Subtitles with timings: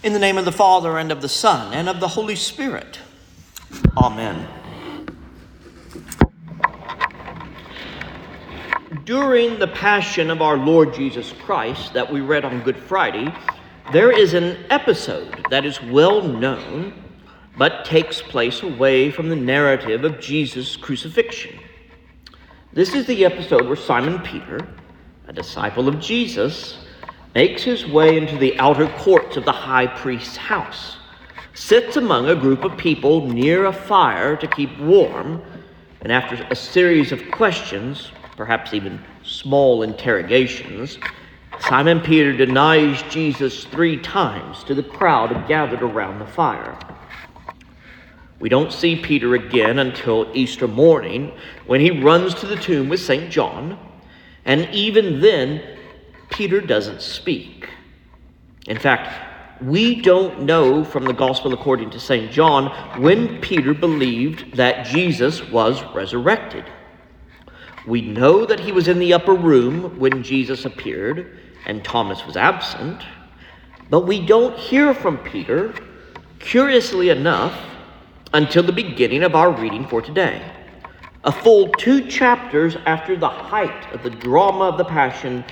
[0.00, 3.00] In the name of the Father, and of the Son, and of the Holy Spirit.
[3.96, 4.46] Amen.
[9.04, 13.34] During the Passion of our Lord Jesus Christ that we read on Good Friday,
[13.92, 16.94] there is an episode that is well known
[17.56, 21.58] but takes place away from the narrative of Jesus' crucifixion.
[22.72, 24.60] This is the episode where Simon Peter,
[25.26, 26.78] a disciple of Jesus,
[27.38, 30.96] makes his way into the outer courts of the high priest's house,
[31.54, 35.40] sits among a group of people near a fire to keep warm,
[36.00, 40.98] and after a series of questions, perhaps even small interrogations,
[41.60, 46.76] Simon Peter denies Jesus three times to the crowd gathered around the fire.
[48.40, 51.30] We don't see Peter again until Easter morning
[51.68, 53.30] when he runs to the tomb with St.
[53.30, 53.78] John,
[54.44, 55.77] and even then,
[56.30, 57.68] Peter doesn't speak.
[58.66, 62.30] In fact, we don't know from the Gospel according to St.
[62.30, 62.66] John
[63.00, 66.64] when Peter believed that Jesus was resurrected.
[67.86, 72.36] We know that he was in the upper room when Jesus appeared and Thomas was
[72.36, 73.02] absent,
[73.90, 75.74] but we don't hear from Peter,
[76.38, 77.58] curiously enough,
[78.34, 80.42] until the beginning of our reading for today.
[81.24, 85.44] A full two chapters after the height of the drama of the Passion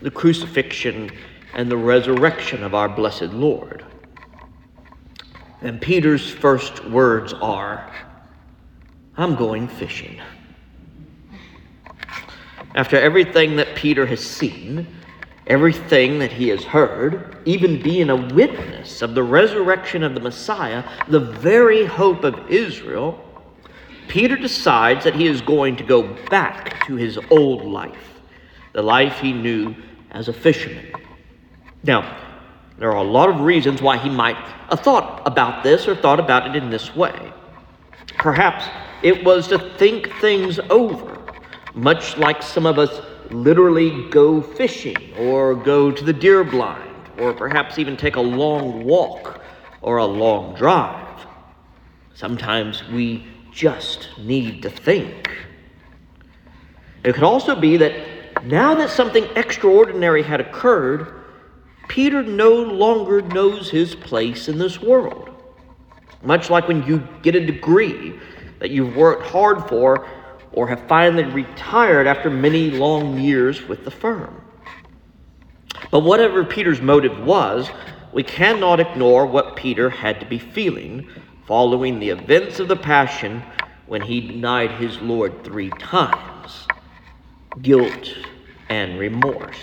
[0.00, 1.10] the crucifixion,
[1.54, 3.84] and the resurrection of our blessed Lord.
[5.60, 7.92] And Peter's first words are,
[9.16, 10.20] I'm going fishing.
[12.74, 14.86] After everything that Peter has seen,
[15.46, 20.82] everything that he has heard, even being a witness of the resurrection of the Messiah,
[21.08, 23.22] the very hope of Israel,
[24.08, 28.11] Peter decides that he is going to go back to his old life
[28.72, 29.74] the life he knew
[30.10, 30.92] as a fisherman.
[31.82, 32.18] Now,
[32.78, 36.20] there are a lot of reasons why he might have thought about this or thought
[36.20, 37.32] about it in this way.
[38.18, 38.64] Perhaps
[39.02, 41.18] it was to think things over,
[41.74, 43.00] much like some of us
[43.30, 48.84] literally go fishing or go to the deer blind or perhaps even take a long
[48.84, 49.40] walk
[49.80, 51.26] or a long drive.
[52.14, 55.30] Sometimes we just need to think.
[57.04, 57.92] It could also be that
[58.44, 61.22] now that something extraordinary had occurred,
[61.88, 65.30] Peter no longer knows his place in this world.
[66.22, 68.18] Much like when you get a degree
[68.58, 70.08] that you've worked hard for
[70.52, 74.40] or have finally retired after many long years with the firm.
[75.90, 77.70] But whatever Peter's motive was,
[78.12, 81.08] we cannot ignore what Peter had to be feeling
[81.46, 83.42] following the events of the Passion
[83.86, 86.66] when he denied his Lord three times
[87.60, 88.14] guilt
[88.72, 89.58] and remorse.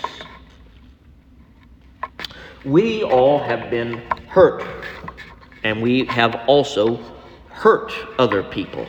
[2.64, 3.94] We all have been
[4.28, 4.62] hurt,
[5.64, 7.00] and we have also
[7.48, 8.86] hurt other people.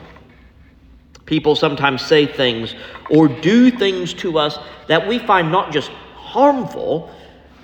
[1.25, 2.75] People sometimes say things
[3.09, 7.09] or do things to us that we find not just harmful,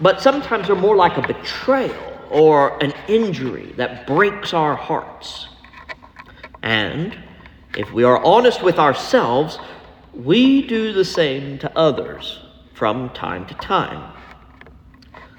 [0.01, 5.47] but sometimes are more like a betrayal or an injury that breaks our hearts.
[6.63, 7.16] And
[7.75, 9.59] if we are honest with ourselves,
[10.16, 12.40] we do the same to others
[12.77, 14.13] from time to time.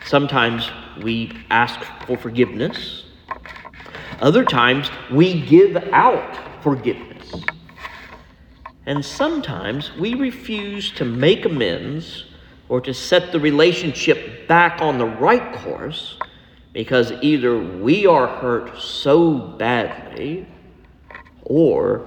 [0.05, 0.69] Sometimes
[1.01, 3.05] we ask for forgiveness.
[4.19, 7.45] Other times we give out forgiveness.
[8.87, 12.25] And sometimes we refuse to make amends
[12.69, 16.19] or to set the relationship back on the right course
[16.73, 20.45] because either we are hurt so badly
[21.45, 22.05] or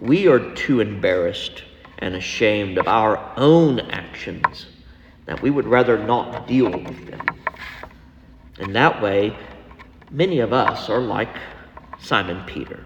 [0.00, 1.62] we are too embarrassed
[1.98, 4.66] and ashamed of our own actions
[5.26, 7.26] that we would rather not deal with them.
[8.58, 9.36] In that way,
[10.10, 11.34] many of us are like
[11.98, 12.84] Simon Peter.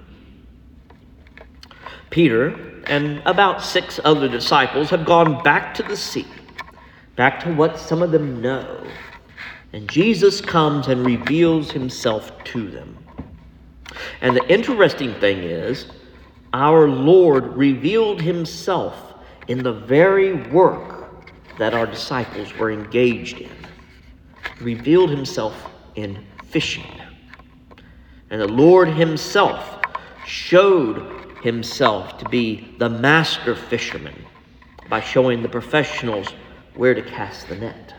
[2.10, 6.26] Peter and about six other disciples have gone back to the sea,
[7.14, 8.84] back to what some of them know.
[9.72, 12.96] And Jesus comes and reveals himself to them.
[14.20, 15.86] And the interesting thing is,
[16.52, 19.09] our Lord revealed himself
[19.50, 21.10] in the very work
[21.58, 23.50] that our disciples were engaged in.
[24.60, 26.86] Revealed himself in fishing.
[28.30, 29.80] And the Lord himself
[30.24, 34.24] showed himself to be the master fisherman
[34.88, 36.32] by showing the professionals
[36.74, 37.92] where to cast the net.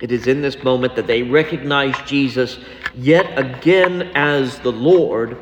[0.00, 2.58] It is in this moment that they recognize Jesus
[2.96, 5.38] yet again as the Lord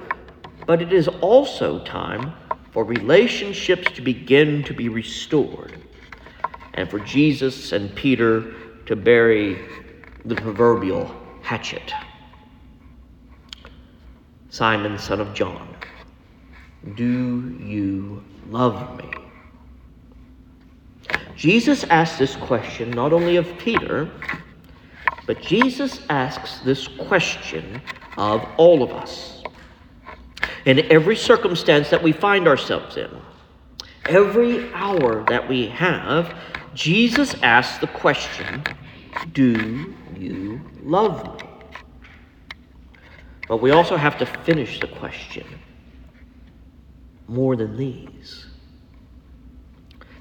[0.66, 2.34] but it is also time
[2.74, 5.80] for relationships to begin to be restored
[6.74, 8.52] and for Jesus and Peter
[8.86, 9.60] to bury
[10.24, 11.08] the proverbial
[11.40, 11.92] hatchet.
[14.50, 15.76] Simon, son of John,
[16.96, 19.08] do you love me?
[21.36, 24.10] Jesus asks this question not only of Peter,
[25.26, 27.80] but Jesus asks this question
[28.18, 29.43] of all of us.
[30.64, 33.10] In every circumstance that we find ourselves in,
[34.06, 36.34] every hour that we have,
[36.74, 38.64] Jesus asks the question
[39.32, 41.48] Do you love me?
[43.48, 45.46] But we also have to finish the question
[47.28, 48.46] more than these.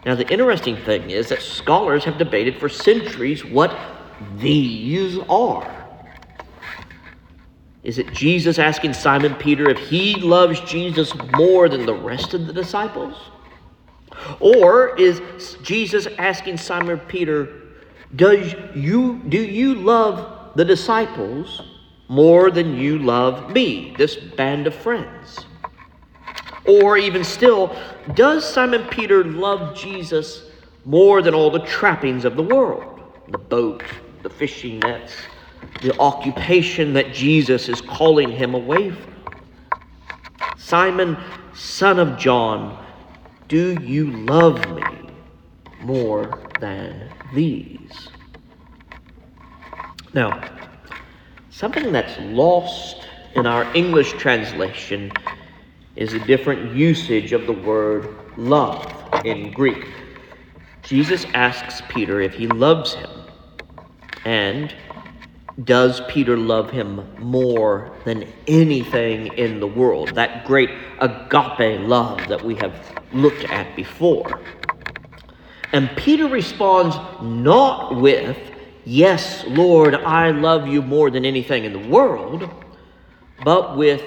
[0.06, 3.78] Now, the interesting thing is that scholars have debated for centuries what
[4.38, 5.83] these are.
[7.84, 12.48] Is it Jesus asking Simon Peter if he loves Jesus more than the rest of
[12.48, 13.16] the disciples?
[14.40, 15.22] Or is
[15.64, 17.50] Jesus asking Simon Peter,
[18.16, 21.62] does you, do you love the disciples
[22.08, 25.46] more than you love me, this band of friends?
[26.66, 27.76] Or even still,
[28.14, 30.50] does Simon Peter love Jesus
[30.86, 33.02] more than all the trappings of the world?
[33.28, 33.84] The boat,
[34.22, 35.14] the fishing nets,
[35.82, 39.14] the occupation that Jesus is calling him away from.
[40.56, 41.18] Simon,
[41.54, 42.84] son of John,
[43.48, 45.10] do you love me
[45.82, 48.10] more than these?
[50.14, 50.50] Now,
[51.50, 55.12] something that's lost in our English translation
[55.96, 59.86] is a different usage of the word love in Greek.
[60.84, 63.10] Jesus asks Peter if he loves him.
[64.26, 64.74] And
[65.64, 70.16] does Peter love him more than anything in the world?
[70.16, 70.70] That great
[71.00, 72.74] agape love that we have
[73.14, 74.40] looked at before.
[75.72, 78.38] And Peter responds not with,
[78.86, 82.50] Yes, Lord, I love you more than anything in the world,
[83.44, 84.04] but with,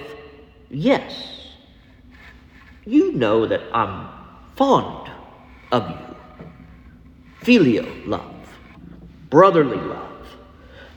[0.69, 1.49] Yes,
[2.85, 4.09] you know that I'm
[4.55, 5.11] fond
[5.73, 6.17] of you.
[7.41, 8.59] Filial love,
[9.31, 10.16] brotherly love,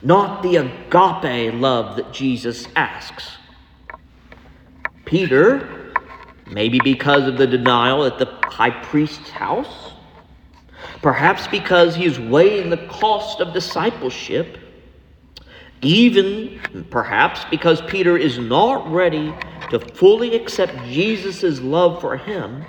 [0.02, 3.36] not the agape love that Jesus asks.
[5.04, 5.92] Peter,
[6.46, 9.92] maybe because of the denial at the high priest's house,
[11.02, 14.58] perhaps because he is weighing the cost of discipleship,
[15.82, 16.60] even
[16.90, 19.34] perhaps because Peter is not ready
[19.70, 22.64] to fully accept Jesus' love for him,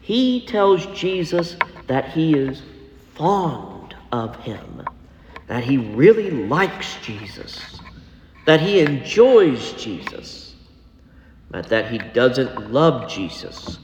[0.00, 1.56] he tells Jesus
[1.86, 2.62] that he is
[3.14, 4.82] fond of him,
[5.46, 7.80] that he really likes Jesus,
[8.44, 10.54] that he enjoys Jesus,
[11.50, 13.78] but that he doesn't love Jesus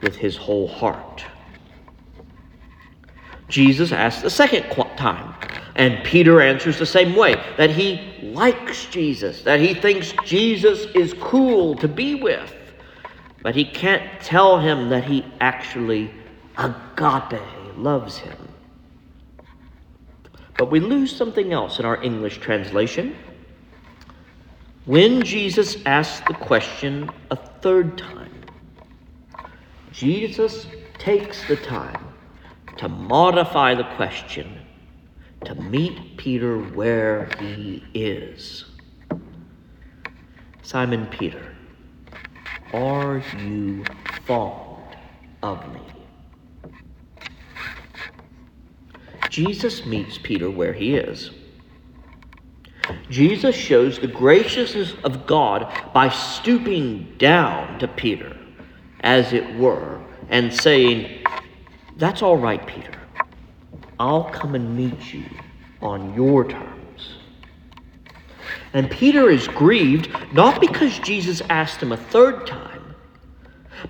[0.00, 1.24] with his whole heart.
[3.48, 4.64] Jesus asks the second
[4.96, 5.34] time,
[5.76, 11.14] and Peter answers the same way that he likes Jesus, that he thinks Jesus is
[11.20, 12.52] cool to be with,
[13.42, 16.10] but he can't tell him that he actually
[16.56, 17.40] agape
[17.76, 18.43] loves him.
[20.56, 23.16] But we lose something else in our English translation.
[24.84, 28.44] When Jesus asks the question a third time,
[29.90, 30.66] Jesus
[30.98, 32.14] takes the time
[32.76, 34.58] to modify the question
[35.44, 38.64] to meet Peter where he is.
[40.62, 41.54] Simon Peter,
[42.72, 43.86] are you
[44.26, 44.96] fond
[45.42, 45.93] of me?
[49.34, 51.32] Jesus meets Peter where he is.
[53.10, 58.36] Jesus shows the graciousness of God by stooping down to Peter,
[59.00, 61.26] as it were, and saying,
[61.96, 62.94] That's all right, Peter.
[63.98, 65.24] I'll come and meet you
[65.82, 67.16] on your terms.
[68.72, 72.73] And Peter is grieved not because Jesus asked him a third time,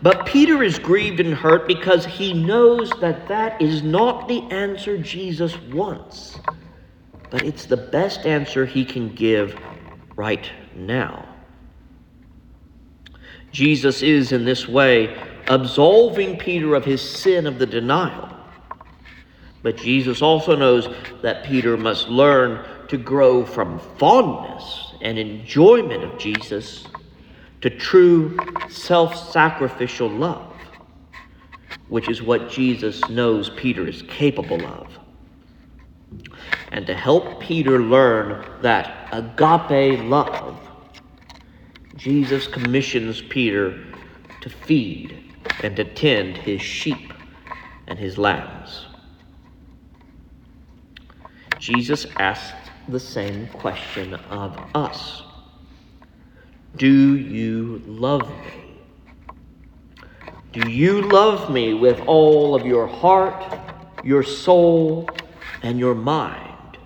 [0.02, 4.98] but Peter is grieved and hurt because he knows that that is not the answer
[4.98, 6.38] Jesus wants,
[7.30, 9.58] but it's the best answer he can give
[10.16, 11.28] right now.
[13.52, 18.34] Jesus is, in this way, absolving Peter of his sin of the denial
[19.64, 20.88] but Jesus also knows
[21.22, 26.86] that Peter must learn to grow from fondness and enjoyment of Jesus
[27.64, 30.54] to true self sacrificial love,
[31.88, 34.99] which is what Jesus knows Peter is capable of.
[36.68, 40.61] And to help Peter learn that agape love,
[41.97, 43.83] Jesus commissions Peter
[44.42, 47.14] to feed and to tend his sheep
[47.87, 48.85] and his lambs.
[51.56, 55.23] Jesus asked the same question of us
[56.76, 58.64] Do you love me?
[60.52, 63.45] Do you love me with all of your heart,
[64.02, 65.28] your soul,
[65.62, 66.78] and your mind?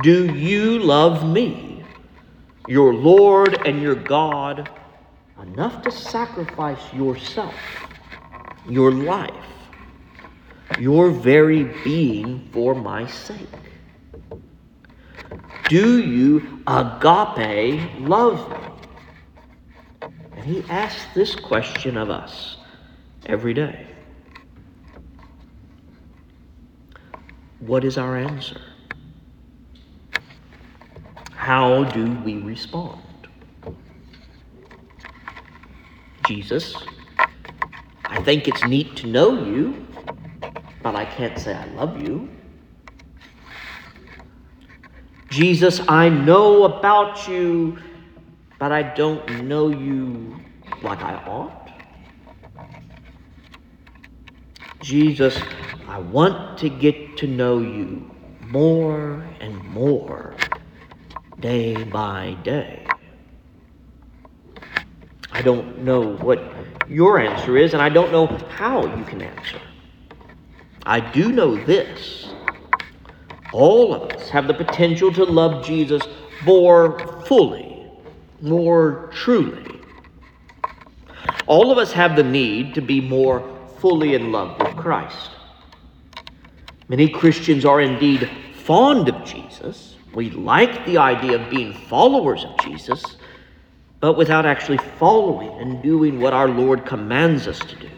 [0.00, 1.84] Do you love me,
[2.66, 4.68] your Lord and your God,
[5.40, 7.54] enough to sacrifice yourself,
[8.64, 9.32] your life,
[10.76, 13.48] your very being for my sake?
[15.70, 18.56] Do you agape love me?
[20.32, 22.56] And he asks this question of us
[23.26, 23.86] every day.
[27.60, 28.60] What is our answer?
[31.30, 33.00] How do we respond?
[36.26, 36.74] Jesus,
[38.06, 39.86] I think it's neat to know you,
[40.82, 42.28] but I can't say I love you.
[45.30, 47.78] Jesus, I know about you,
[48.58, 50.36] but I don't know you
[50.82, 51.70] like I ought.
[54.80, 55.40] Jesus,
[55.86, 58.10] I want to get to know you
[58.48, 60.34] more and more
[61.38, 62.84] day by day.
[65.30, 66.42] I don't know what
[66.88, 69.60] your answer is, and I don't know how you can answer.
[70.84, 72.30] I do know this
[73.52, 76.02] all of us have the potential to love Jesus
[76.44, 77.84] more fully,
[78.40, 79.80] more truly.
[81.46, 83.42] All of us have the need to be more
[83.78, 85.30] fully in love with Christ.
[86.88, 88.30] Many Christians are indeed
[88.64, 89.96] fond of Jesus.
[90.14, 93.16] We like the idea of being followers of Jesus,
[94.00, 97.90] but without actually following and doing what our Lord commands us to do.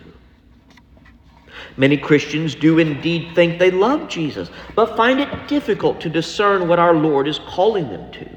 [1.76, 6.78] Many Christians do indeed think they love Jesus, but find it difficult to discern what
[6.78, 8.28] our Lord is calling them to,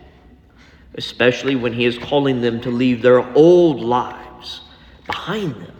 [0.96, 4.62] especially when He is calling them to leave their old lives
[5.06, 5.76] behind them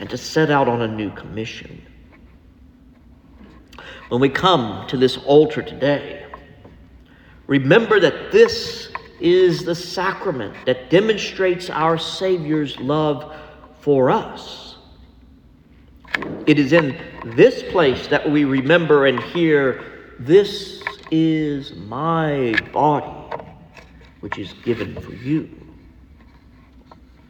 [0.00, 1.80] and to set out on a new commission.
[4.08, 6.26] When we come to this altar today,
[7.46, 13.34] remember that this is the sacrament that demonstrates our Savior's love
[13.80, 14.71] for us.
[16.46, 23.44] It is in this place that we remember and hear, This is my body,
[24.20, 25.50] which is given for you.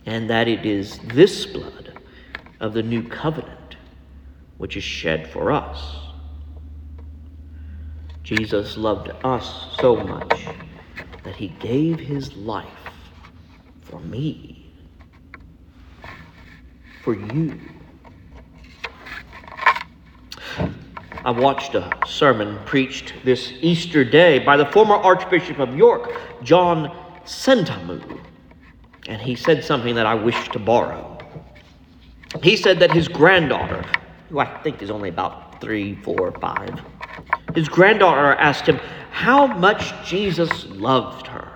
[0.06, 1.92] And that it is this blood
[2.58, 3.76] of the new covenant
[4.58, 5.98] which is shed for us.
[8.22, 10.46] Jesus loved us so much
[11.24, 12.68] that he gave his life
[13.80, 14.72] for me,
[17.02, 17.60] for you.
[21.24, 26.10] I watched a sermon preached this Easter day by the former Archbishop of York,
[26.42, 28.18] John Sentamu,
[29.06, 31.18] and he said something that I wish to borrow.
[32.42, 33.84] He said that his granddaughter,
[34.30, 36.80] who I think is only about three, four, five,
[37.54, 38.80] his granddaughter asked him
[39.12, 41.52] how much Jesus loved her.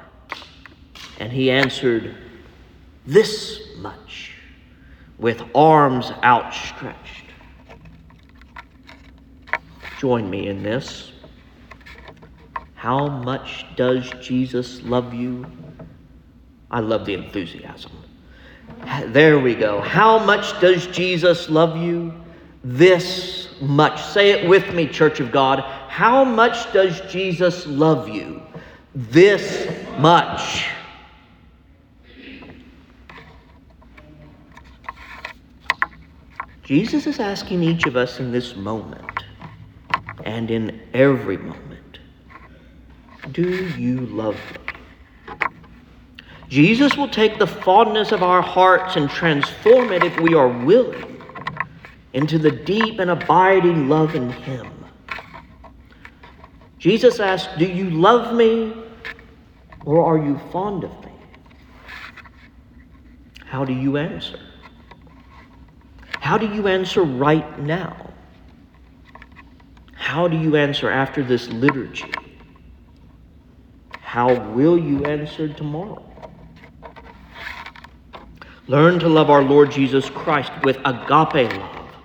[1.18, 2.14] And he answered,
[3.04, 4.32] This much,
[5.18, 7.25] with arms outstretched.
[9.98, 11.12] Join me in this.
[12.74, 15.46] How much does Jesus love you?
[16.70, 17.92] I love the enthusiasm.
[19.06, 19.80] There we go.
[19.80, 22.12] How much does Jesus love you?
[22.62, 24.02] This much.
[24.02, 25.60] Say it with me, Church of God.
[25.88, 28.42] How much does Jesus love you?
[28.94, 30.66] This much.
[36.62, 39.15] Jesus is asking each of us in this moment
[40.26, 42.00] and in every moment.
[43.30, 45.36] Do you love me?
[46.48, 51.22] Jesus will take the fondness of our hearts and transform it if we are willing
[52.12, 54.72] into the deep and abiding love in Him.
[56.78, 58.74] Jesus asked, Do you love me
[59.84, 61.12] or are you fond of me?
[63.44, 64.40] How do you answer?
[66.20, 68.05] How do you answer right now?
[70.06, 72.14] How do you answer after this liturgy?
[73.98, 76.00] How will you answer tomorrow?
[78.68, 81.96] Learn to love our Lord Jesus Christ with agape love,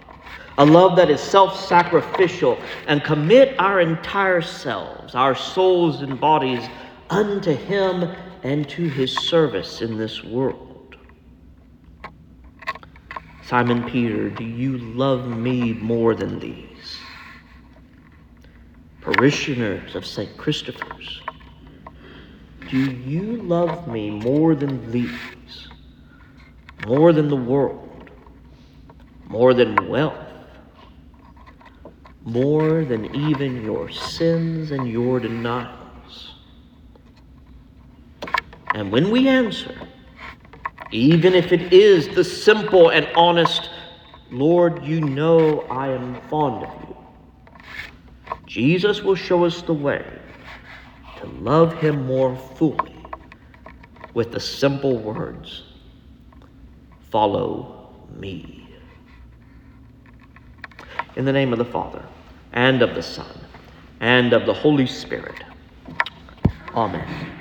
[0.58, 6.68] a love that is self sacrificial, and commit our entire selves, our souls and bodies,
[7.12, 8.10] unto Him
[8.42, 10.96] and to His service in this world.
[13.44, 17.11] Simon Peter, do you love me more than these?
[19.02, 20.36] Parishioners of St.
[20.38, 21.22] Christopher's,
[22.70, 25.68] Do you love me more than these?
[26.86, 28.10] More than the world?
[29.28, 30.18] More than wealth?
[32.24, 36.36] More than even your sins and your denials?
[38.74, 39.76] And when we answer,
[40.92, 43.70] even if it is the simple and honest,
[44.30, 46.96] Lord, you know I am fond of you,
[48.52, 50.06] Jesus will show us the way
[51.22, 52.94] to love him more fully
[54.14, 55.64] with the simple words
[57.10, 58.68] Follow me.
[61.16, 62.04] In the name of the Father,
[62.52, 63.40] and of the Son,
[64.02, 65.44] and of the Holy Spirit.
[66.76, 67.32] Amen.